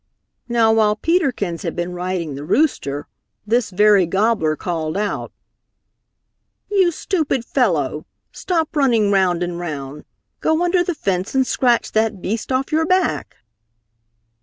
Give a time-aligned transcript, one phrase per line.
[0.49, 3.05] Now while Peter Kins had been riding the rooster,
[3.45, 5.31] this very gobbler called out,
[6.71, 8.07] "You stupid fellow!
[8.31, 10.05] Stop running round and round!
[10.39, 13.35] Go under the fence and scratch that beast off your back!"